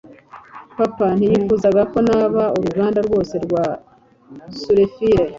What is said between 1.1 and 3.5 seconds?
ntiyifuzaga ko naba uruganda rwose